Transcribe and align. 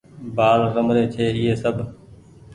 بآل 0.35 0.61
رمري 0.75 1.03
ڇي 1.13 1.23
ايئي 1.31 1.53
سب۔ 1.63 1.75